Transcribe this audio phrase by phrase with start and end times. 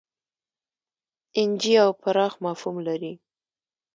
[1.37, 3.13] اېن جي او پراخ مفهوم لري.